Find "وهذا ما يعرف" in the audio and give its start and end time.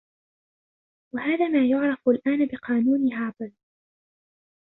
1.13-2.09